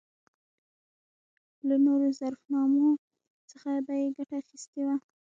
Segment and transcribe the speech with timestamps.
[1.67, 2.89] له نورو ظفرنامو
[3.51, 4.95] څخه به یې ګټه اخیستې وي.